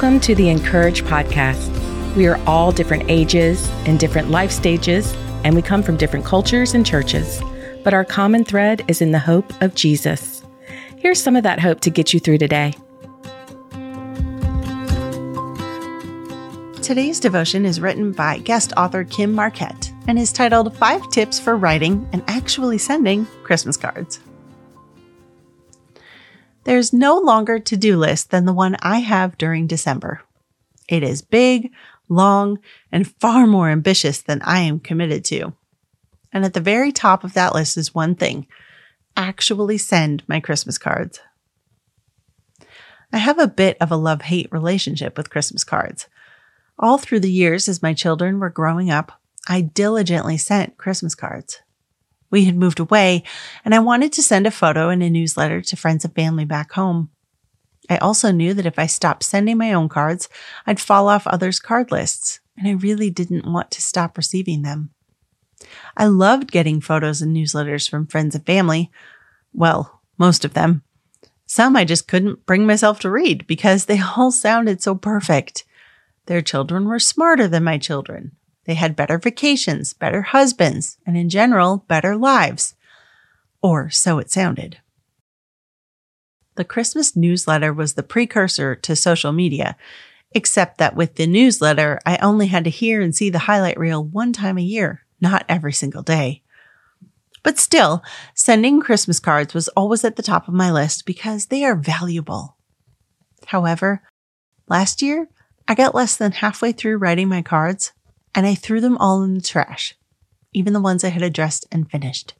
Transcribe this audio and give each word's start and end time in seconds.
Welcome 0.00 0.20
to 0.20 0.34
the 0.36 0.48
Encourage 0.48 1.02
podcast. 1.02 2.14
We 2.14 2.28
are 2.28 2.40
all 2.46 2.70
different 2.70 3.10
ages 3.10 3.68
and 3.84 3.98
different 3.98 4.30
life 4.30 4.52
stages, 4.52 5.12
and 5.42 5.56
we 5.56 5.60
come 5.60 5.82
from 5.82 5.96
different 5.96 6.24
cultures 6.24 6.72
and 6.72 6.86
churches. 6.86 7.42
But 7.82 7.94
our 7.94 8.04
common 8.04 8.44
thread 8.44 8.84
is 8.86 9.02
in 9.02 9.10
the 9.10 9.18
hope 9.18 9.52
of 9.60 9.74
Jesus. 9.74 10.44
Here's 10.98 11.20
some 11.20 11.34
of 11.34 11.42
that 11.42 11.58
hope 11.58 11.80
to 11.80 11.90
get 11.90 12.14
you 12.14 12.20
through 12.20 12.38
today. 12.38 12.74
Today's 16.80 17.18
devotion 17.18 17.66
is 17.66 17.80
written 17.80 18.12
by 18.12 18.38
guest 18.38 18.72
author 18.76 19.02
Kim 19.02 19.32
Marquette 19.32 19.92
and 20.06 20.16
is 20.16 20.32
titled 20.32 20.76
Five 20.76 21.02
Tips 21.10 21.40
for 21.40 21.56
Writing 21.56 22.08
and 22.12 22.22
Actually 22.28 22.78
Sending 22.78 23.26
Christmas 23.42 23.76
Cards. 23.76 24.20
There's 26.68 26.92
no 26.92 27.16
longer 27.16 27.58
to 27.58 27.76
do 27.78 27.96
list 27.96 28.30
than 28.30 28.44
the 28.44 28.52
one 28.52 28.76
I 28.82 28.98
have 28.98 29.38
during 29.38 29.66
December. 29.66 30.20
It 30.86 31.02
is 31.02 31.22
big, 31.22 31.72
long, 32.10 32.58
and 32.92 33.10
far 33.10 33.46
more 33.46 33.70
ambitious 33.70 34.20
than 34.20 34.42
I 34.42 34.58
am 34.58 34.78
committed 34.78 35.24
to. 35.24 35.54
And 36.30 36.44
at 36.44 36.52
the 36.52 36.60
very 36.60 36.92
top 36.92 37.24
of 37.24 37.32
that 37.32 37.54
list 37.54 37.78
is 37.78 37.94
one 37.94 38.14
thing 38.14 38.46
actually 39.16 39.78
send 39.78 40.24
my 40.28 40.40
Christmas 40.40 40.76
cards. 40.76 41.20
I 43.14 43.16
have 43.16 43.38
a 43.38 43.48
bit 43.48 43.78
of 43.80 43.90
a 43.90 43.96
love 43.96 44.20
hate 44.20 44.52
relationship 44.52 45.16
with 45.16 45.30
Christmas 45.30 45.64
cards. 45.64 46.06
All 46.78 46.98
through 46.98 47.20
the 47.20 47.32
years 47.32 47.66
as 47.66 47.82
my 47.82 47.94
children 47.94 48.40
were 48.40 48.50
growing 48.50 48.90
up, 48.90 49.18
I 49.48 49.62
diligently 49.62 50.36
sent 50.36 50.76
Christmas 50.76 51.14
cards. 51.14 51.62
We 52.30 52.44
had 52.44 52.56
moved 52.56 52.80
away, 52.80 53.22
and 53.64 53.74
I 53.74 53.78
wanted 53.78 54.12
to 54.14 54.22
send 54.22 54.46
a 54.46 54.50
photo 54.50 54.90
and 54.90 55.02
a 55.02 55.10
newsletter 55.10 55.60
to 55.62 55.76
friends 55.76 56.04
and 56.04 56.14
family 56.14 56.44
back 56.44 56.72
home. 56.72 57.10
I 57.90 57.96
also 57.98 58.30
knew 58.30 58.52
that 58.54 58.66
if 58.66 58.78
I 58.78 58.86
stopped 58.86 59.24
sending 59.24 59.56
my 59.56 59.72
own 59.72 59.88
cards, 59.88 60.28
I'd 60.66 60.80
fall 60.80 61.08
off 61.08 61.26
others' 61.26 61.58
card 61.58 61.90
lists, 61.90 62.40
and 62.56 62.68
I 62.68 62.72
really 62.72 63.10
didn't 63.10 63.50
want 63.50 63.70
to 63.72 63.82
stop 63.82 64.16
receiving 64.16 64.62
them. 64.62 64.90
I 65.96 66.06
loved 66.06 66.52
getting 66.52 66.80
photos 66.80 67.22
and 67.22 67.34
newsletters 67.34 67.88
from 67.88 68.06
friends 68.06 68.34
and 68.34 68.44
family. 68.44 68.90
Well, 69.52 70.02
most 70.18 70.44
of 70.44 70.54
them. 70.54 70.82
Some 71.46 71.76
I 71.76 71.84
just 71.84 72.06
couldn't 72.08 72.44
bring 72.44 72.66
myself 72.66 73.00
to 73.00 73.10
read 73.10 73.46
because 73.46 73.86
they 73.86 74.00
all 74.00 74.30
sounded 74.30 74.82
so 74.82 74.94
perfect. 74.94 75.64
Their 76.26 76.42
children 76.42 76.86
were 76.86 76.98
smarter 76.98 77.48
than 77.48 77.64
my 77.64 77.78
children. 77.78 78.32
They 78.68 78.74
had 78.74 78.96
better 78.96 79.16
vacations, 79.16 79.94
better 79.94 80.20
husbands, 80.20 80.98
and 81.06 81.16
in 81.16 81.30
general, 81.30 81.86
better 81.88 82.14
lives. 82.14 82.74
Or 83.62 83.88
so 83.88 84.18
it 84.18 84.30
sounded. 84.30 84.76
The 86.56 86.66
Christmas 86.66 87.16
newsletter 87.16 87.72
was 87.72 87.94
the 87.94 88.02
precursor 88.02 88.76
to 88.76 88.94
social 88.94 89.32
media, 89.32 89.74
except 90.32 90.76
that 90.76 90.94
with 90.94 91.14
the 91.14 91.26
newsletter, 91.26 91.98
I 92.04 92.18
only 92.18 92.48
had 92.48 92.64
to 92.64 92.70
hear 92.70 93.00
and 93.00 93.16
see 93.16 93.30
the 93.30 93.38
highlight 93.38 93.78
reel 93.78 94.04
one 94.04 94.34
time 94.34 94.58
a 94.58 94.62
year, 94.62 95.00
not 95.18 95.46
every 95.48 95.72
single 95.72 96.02
day. 96.02 96.42
But 97.42 97.56
still, 97.56 98.02
sending 98.34 98.82
Christmas 98.82 99.18
cards 99.18 99.54
was 99.54 99.68
always 99.68 100.04
at 100.04 100.16
the 100.16 100.22
top 100.22 100.46
of 100.46 100.52
my 100.52 100.70
list 100.70 101.06
because 101.06 101.46
they 101.46 101.64
are 101.64 101.74
valuable. 101.74 102.58
However, 103.46 104.02
last 104.68 105.00
year, 105.00 105.30
I 105.66 105.74
got 105.74 105.94
less 105.94 106.18
than 106.18 106.32
halfway 106.32 106.72
through 106.72 106.98
writing 106.98 107.30
my 107.30 107.40
cards 107.40 107.92
and 108.34 108.46
I 108.46 108.54
threw 108.54 108.80
them 108.80 108.96
all 108.98 109.22
in 109.22 109.34
the 109.34 109.40
trash, 109.40 109.94
even 110.52 110.72
the 110.72 110.80
ones 110.80 111.04
I 111.04 111.08
had 111.08 111.22
addressed 111.22 111.66
and 111.70 111.90
finished. 111.90 112.34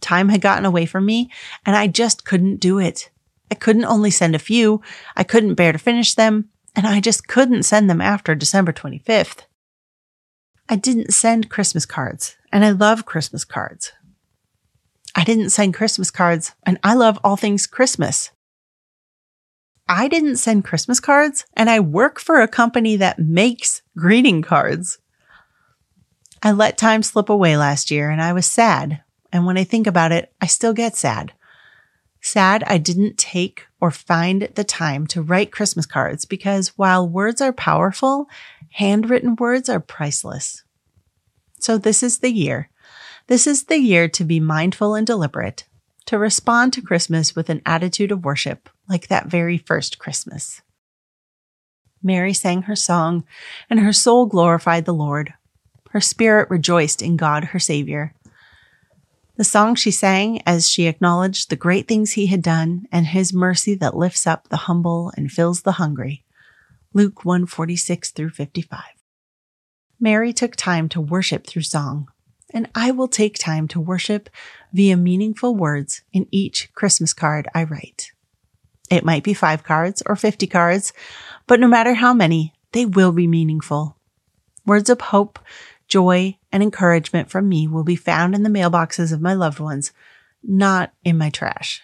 Time 0.00 0.28
had 0.28 0.40
gotten 0.40 0.64
away 0.64 0.86
from 0.86 1.06
me, 1.06 1.30
and 1.66 1.76
I 1.76 1.86
just 1.86 2.24
couldn't 2.24 2.56
do 2.56 2.78
it. 2.78 3.10
I 3.50 3.54
couldn't 3.54 3.84
only 3.84 4.10
send 4.10 4.34
a 4.34 4.38
few, 4.38 4.82
I 5.16 5.24
couldn't 5.24 5.54
bear 5.54 5.72
to 5.72 5.78
finish 5.78 6.14
them, 6.14 6.50
and 6.76 6.86
I 6.86 7.00
just 7.00 7.26
couldn't 7.26 7.64
send 7.64 7.88
them 7.88 8.00
after 8.00 8.34
December 8.34 8.72
25th. 8.72 9.46
I 10.68 10.76
didn't 10.76 11.14
send 11.14 11.48
Christmas 11.48 11.86
cards, 11.86 12.36
and 12.52 12.64
I 12.64 12.70
love 12.70 13.06
Christmas 13.06 13.44
cards. 13.44 13.92
I 15.14 15.24
didn't 15.24 15.50
send 15.50 15.74
Christmas 15.74 16.10
cards, 16.10 16.54
and 16.64 16.78
I 16.84 16.94
love 16.94 17.18
all 17.24 17.36
things 17.36 17.66
Christmas. 17.66 18.30
I 19.88 20.08
didn't 20.08 20.36
send 20.36 20.64
Christmas 20.64 21.00
cards 21.00 21.46
and 21.54 21.70
I 21.70 21.80
work 21.80 22.20
for 22.20 22.40
a 22.40 22.48
company 22.48 22.96
that 22.96 23.18
makes 23.18 23.82
greeting 23.96 24.42
cards. 24.42 24.98
I 26.42 26.52
let 26.52 26.76
time 26.76 27.02
slip 27.02 27.30
away 27.30 27.56
last 27.56 27.90
year 27.90 28.10
and 28.10 28.20
I 28.20 28.32
was 28.32 28.46
sad. 28.46 29.02
And 29.32 29.46
when 29.46 29.56
I 29.56 29.64
think 29.64 29.86
about 29.86 30.12
it, 30.12 30.32
I 30.40 30.46
still 30.46 30.74
get 30.74 30.94
sad. 30.94 31.32
Sad 32.20 32.64
I 32.64 32.78
didn't 32.78 33.16
take 33.16 33.66
or 33.80 33.90
find 33.90 34.42
the 34.54 34.64
time 34.64 35.06
to 35.08 35.22
write 35.22 35.52
Christmas 35.52 35.86
cards 35.86 36.24
because 36.24 36.76
while 36.76 37.08
words 37.08 37.40
are 37.40 37.52
powerful, 37.52 38.28
handwritten 38.72 39.36
words 39.36 39.68
are 39.68 39.80
priceless. 39.80 40.64
So 41.60 41.78
this 41.78 42.02
is 42.02 42.18
the 42.18 42.32
year. 42.32 42.70
This 43.26 43.46
is 43.46 43.64
the 43.64 43.78
year 43.78 44.08
to 44.08 44.24
be 44.24 44.40
mindful 44.40 44.94
and 44.94 45.06
deliberate, 45.06 45.64
to 46.06 46.18
respond 46.18 46.72
to 46.72 46.82
Christmas 46.82 47.34
with 47.36 47.50
an 47.50 47.62
attitude 47.66 48.10
of 48.12 48.24
worship, 48.24 48.68
like 48.88 49.08
that 49.08 49.26
very 49.26 49.58
first 49.58 49.98
Christmas. 49.98 50.62
Mary 52.02 52.32
sang 52.32 52.62
her 52.62 52.76
song, 52.76 53.24
and 53.68 53.80
her 53.80 53.92
soul 53.92 54.26
glorified 54.26 54.84
the 54.84 54.94
Lord. 54.94 55.34
Her 55.90 56.00
spirit 56.00 56.48
rejoiced 56.50 57.02
in 57.02 57.16
God, 57.16 57.44
her 57.44 57.58
Savior. 57.58 58.14
The 59.36 59.44
song 59.44 59.74
she 59.74 59.90
sang 59.90 60.42
as 60.46 60.68
she 60.68 60.86
acknowledged 60.86 61.48
the 61.48 61.56
great 61.56 61.86
things 61.86 62.12
he 62.12 62.26
had 62.26 62.42
done 62.42 62.86
and 62.90 63.06
his 63.06 63.32
mercy 63.32 63.74
that 63.76 63.96
lifts 63.96 64.26
up 64.26 64.48
the 64.48 64.56
humble 64.56 65.12
and 65.16 65.30
fills 65.30 65.62
the 65.62 65.72
hungry. 65.72 66.24
Luke 66.92 67.24
146 67.24 68.10
through 68.10 68.30
55. 68.30 68.82
Mary 70.00 70.32
took 70.32 70.56
time 70.56 70.88
to 70.88 71.00
worship 71.00 71.46
through 71.46 71.62
song 71.62 72.08
and 72.52 72.68
I 72.74 72.90
will 72.90 73.08
take 73.08 73.38
time 73.38 73.68
to 73.68 73.80
worship 73.80 74.30
via 74.72 74.96
meaningful 74.96 75.54
words 75.54 76.02
in 76.12 76.26
each 76.30 76.72
Christmas 76.74 77.12
card 77.12 77.48
I 77.54 77.64
write. 77.64 78.07
It 78.90 79.04
might 79.04 79.22
be 79.22 79.34
five 79.34 79.62
cards 79.64 80.02
or 80.06 80.16
50 80.16 80.46
cards, 80.46 80.92
but 81.46 81.60
no 81.60 81.68
matter 81.68 81.94
how 81.94 82.14
many, 82.14 82.54
they 82.72 82.86
will 82.86 83.12
be 83.12 83.26
meaningful. 83.26 83.96
Words 84.66 84.90
of 84.90 85.00
hope, 85.00 85.38
joy, 85.86 86.36
and 86.52 86.62
encouragement 86.62 87.30
from 87.30 87.48
me 87.48 87.66
will 87.66 87.84
be 87.84 87.96
found 87.96 88.34
in 88.34 88.42
the 88.42 88.50
mailboxes 88.50 89.12
of 89.12 89.20
my 89.20 89.34
loved 89.34 89.60
ones, 89.60 89.92
not 90.42 90.92
in 91.04 91.18
my 91.18 91.30
trash. 91.30 91.82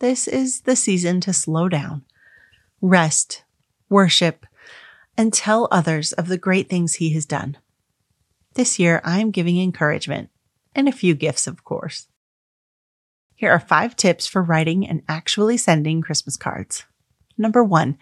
This 0.00 0.26
is 0.26 0.62
the 0.62 0.76
season 0.76 1.20
to 1.22 1.32
slow 1.32 1.68
down, 1.68 2.04
rest, 2.80 3.44
worship, 3.88 4.46
and 5.16 5.32
tell 5.32 5.68
others 5.70 6.12
of 6.12 6.28
the 6.28 6.38
great 6.38 6.68
things 6.68 6.94
he 6.94 7.10
has 7.10 7.24
done. 7.24 7.56
This 8.54 8.78
year, 8.78 9.00
I'm 9.04 9.30
giving 9.30 9.60
encouragement 9.60 10.30
and 10.74 10.88
a 10.88 10.92
few 10.92 11.14
gifts, 11.14 11.46
of 11.46 11.64
course. 11.64 12.08
Here 13.34 13.50
are 13.50 13.60
five 13.60 13.96
tips 13.96 14.26
for 14.26 14.42
writing 14.42 14.86
and 14.86 15.02
actually 15.08 15.56
sending 15.56 16.02
Christmas 16.02 16.36
cards. 16.36 16.84
Number 17.36 17.64
one, 17.64 17.98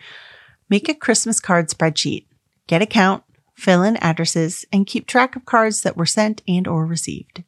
make 0.68 0.88
a 0.88 0.94
Christmas 0.94 1.40
card 1.40 1.68
spreadsheet. 1.68 2.26
Get 2.66 2.82
a 2.82 2.86
count, 2.86 3.24
fill 3.54 3.82
in 3.82 3.96
addresses, 3.96 4.66
and 4.72 4.86
keep 4.86 5.06
track 5.06 5.34
of 5.34 5.44
cards 5.44 5.82
that 5.82 5.96
were 5.96 6.06
sent 6.06 6.42
and 6.46 6.68
or 6.68 6.84
received. 6.84 7.44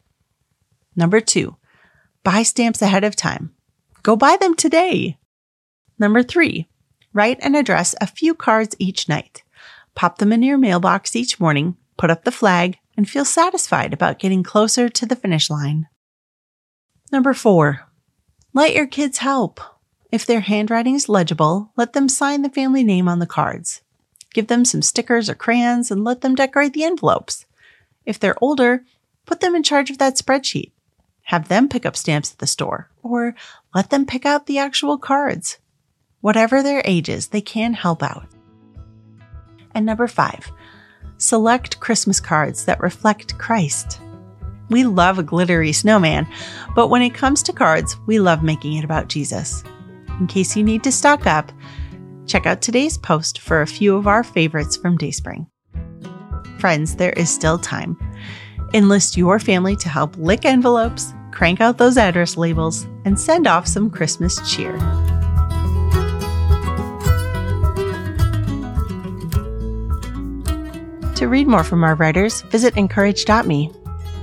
Number 0.97 1.21
two, 1.21 1.57
buy 2.23 2.43
stamps 2.43 2.81
ahead 2.81 3.05
of 3.05 3.17
time. 3.17 3.55
Go 4.03 4.17
buy 4.17 4.37
them 4.41 4.55
today. 4.55 5.19
Number 5.99 6.23
three, 6.23 6.69
write 7.13 7.39
and 7.43 7.55
address 7.55 7.95
a 8.01 8.07
few 8.07 8.35
cards 8.35 8.75
each 8.79 9.09
night. 9.09 9.43
Pop 9.95 10.19
them 10.19 10.33
in 10.33 10.43
your 10.43 10.59
mailbox 10.59 11.15
each 11.15 11.39
morning, 11.39 11.77
put 11.97 12.11
up 12.11 12.25
the 12.25 12.33
flag, 12.33 12.79
and 12.97 13.09
feel 13.09 13.25
satisfied 13.25 13.93
about 13.93 14.19
getting 14.19 14.43
closer 14.43 14.89
to 14.89 15.07
the 15.07 15.17
finish 15.17 15.51
line. 15.51 15.87
Number 17.13 17.35
four, 17.35 17.87
let 18.53 18.75
your 18.75 18.87
kids 18.87 19.19
help. 19.19 19.61
If 20.11 20.27
their 20.27 20.41
handwriting 20.41 20.95
is 20.95 21.09
legible, 21.09 21.73
let 21.77 21.93
them 21.93 22.09
sign 22.09 22.43
the 22.43 22.49
family 22.49 22.85
name 22.85 23.09
on 23.09 23.19
the 23.19 23.27
cards. 23.27 23.83
Give 24.33 24.47
them 24.47 24.65
some 24.65 24.83
stickers 24.83 25.29
or 25.29 25.35
crayons 25.35 25.91
and 25.91 26.05
let 26.05 26.21
them 26.21 26.35
decorate 26.35 26.73
the 26.73 26.85
envelopes. 26.85 27.47
If 28.05 28.19
they're 28.19 28.37
older, 28.41 28.85
put 29.27 29.41
them 29.41 29.55
in 29.55 29.63
charge 29.63 29.91
of 29.91 29.99
that 29.99 30.17
spreadsheet. 30.17 30.73
Have 31.29 31.49
them 31.49 31.69
pick 31.69 31.87
up 31.87 31.97
stamps 31.97 32.33
at 32.33 32.39
the 32.39 32.47
store 32.47 32.91
or 33.03 33.35
let 33.75 33.91
them 33.91 34.07
pick 34.07 34.27
out 34.27 34.47
the 34.47 34.59
actual 34.59 34.99
cards. 34.99 35.59
Whatever 36.21 36.63
their 36.63 36.83
ages, 36.85 37.29
they 37.29 37.41
can 37.41 37.75
help 37.75 38.03
out. 38.03 38.27
And 39.75 39.87
number 39.87 40.07
five, 40.07 40.51
select 41.17 41.81
Christmas 41.81 42.21
cards 42.21 42.65
that 42.67 42.81
reflect 42.81 43.39
Christ. 43.39 44.01
We 44.71 44.85
love 44.85 45.19
a 45.19 45.23
glittery 45.23 45.73
snowman, 45.73 46.27
but 46.75 46.89
when 46.89 47.03
it 47.03 47.15
comes 47.15 47.43
to 47.45 47.53
cards, 47.53 47.97
we 48.07 48.19
love 48.19 48.43
making 48.43 48.75
it 48.75 48.85
about 48.85 49.09
Jesus. 49.09 49.63
In 50.21 50.27
case 50.27 50.57
you 50.57 50.63
need 50.63 50.83
to 50.85 50.93
stock 50.93 51.27
up, 51.27 51.53
check 52.27 52.47
out 52.47 52.63
today's 52.63 52.97
post 52.97 53.41
for 53.41 53.61
a 53.61 53.67
few 53.67 53.97
of 53.97 54.07
our 54.07 54.25
favorites 54.25 54.77
from 54.77 54.97
Dayspring. 54.97 55.47
Friends, 56.59 56.97
there 56.97 57.13
is 57.13 57.29
still 57.29 57.59
time. 57.59 57.97
Enlist 58.73 59.17
your 59.17 59.39
family 59.39 59.77
to 59.77 59.89
help 59.89 60.17
lick 60.17 60.45
envelopes, 60.45 61.13
crank 61.31 61.61
out 61.61 61.79
those 61.79 61.99
address 61.99 62.37
labels, 62.37 62.87
and 63.05 63.19
send 63.21 63.47
off 63.47 63.67
some 63.67 63.91
Christmas 63.91 64.41
cheer. 64.51 64.79
To 71.17 71.29
read 71.29 71.47
more 71.47 71.65
from 71.65 71.85
our 71.85 71.95
writers, 71.95 72.43
visit 72.43 72.77
incourage.me. 72.77 73.71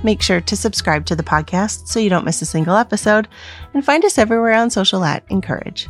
Make 0.02 0.22
sure 0.22 0.40
to 0.40 0.56
subscribe 0.56 1.06
to 1.06 1.16
the 1.16 1.22
podcast 1.22 1.88
so 1.88 2.00
you 2.00 2.10
don't 2.10 2.24
miss 2.24 2.42
a 2.42 2.46
single 2.46 2.76
episode, 2.76 3.28
and 3.74 3.84
find 3.84 4.04
us 4.04 4.18
everywhere 4.18 4.54
on 4.54 4.70
social 4.70 5.04
at 5.04 5.24
Encourage. 5.30 5.88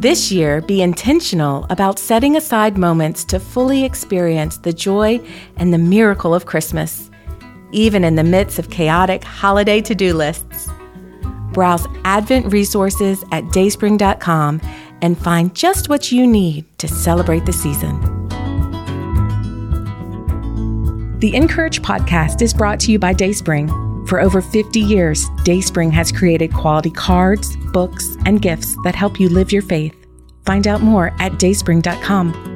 This 0.00 0.30
year, 0.30 0.60
be 0.60 0.80
intentional 0.80 1.66
about 1.70 1.98
setting 1.98 2.36
aside 2.36 2.78
moments 2.78 3.24
to 3.24 3.40
fully 3.40 3.84
experience 3.84 4.58
the 4.58 4.72
joy 4.72 5.20
and 5.56 5.74
the 5.74 5.78
miracle 5.78 6.32
of 6.32 6.46
Christmas, 6.46 7.10
even 7.72 8.04
in 8.04 8.14
the 8.14 8.22
midst 8.22 8.60
of 8.60 8.70
chaotic 8.70 9.24
holiday 9.24 9.80
to 9.80 9.96
do 9.96 10.14
lists. 10.14 10.68
Browse 11.50 11.88
Advent 12.04 12.52
resources 12.52 13.24
at 13.32 13.42
dayspring.com 13.46 14.60
and 15.02 15.18
find 15.18 15.54
just 15.54 15.88
what 15.88 16.12
you 16.12 16.26
need 16.26 16.66
to 16.78 16.88
celebrate 16.88 17.46
the 17.46 17.52
season. 17.52 18.00
The 21.18 21.34
Encourage 21.34 21.82
podcast 21.82 22.42
is 22.42 22.54
brought 22.54 22.78
to 22.80 22.92
you 22.92 22.98
by 22.98 23.12
Dayspring. 23.12 24.06
For 24.06 24.20
over 24.20 24.40
50 24.40 24.80
years, 24.80 25.28
Dayspring 25.42 25.90
has 25.90 26.12
created 26.12 26.52
quality 26.52 26.90
cards, 26.90 27.56
books, 27.72 28.16
and 28.24 28.40
gifts 28.40 28.76
that 28.84 28.94
help 28.94 29.18
you 29.18 29.28
live 29.28 29.52
your 29.52 29.62
faith. 29.62 29.94
Find 30.44 30.66
out 30.66 30.80
more 30.80 31.12
at 31.18 31.32
dayspring.com. 31.32 32.47